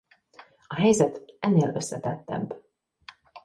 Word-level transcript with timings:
A 0.67 0.75
helyzet 0.75 1.31
ennél 1.39 1.71
összetettebb. 1.75 2.63